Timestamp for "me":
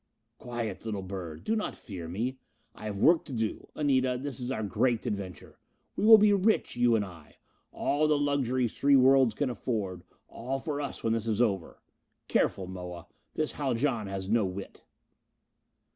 2.07-2.39